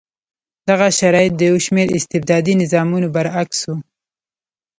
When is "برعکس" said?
3.15-3.59